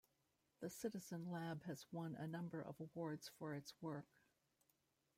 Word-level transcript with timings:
The 0.61 0.71
Citizen 0.71 1.29
Lab 1.29 1.61
has 1.65 1.85
won 1.91 2.15
a 2.15 2.25
number 2.25 2.59
of 2.59 2.79
awards 2.79 3.29
for 3.37 3.53
its 3.53 3.71
work. 3.83 4.07